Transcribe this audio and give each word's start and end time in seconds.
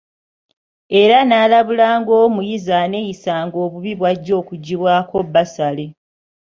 Era 1.01 1.17
n’alabula 1.23 1.87
ng’omuyizi 1.99 2.71
aneeyisanga 2.83 3.55
obubi 3.65 3.91
bw’ajja 3.99 4.33
okuggibwako 4.41 5.15
bbasale. 5.27 5.85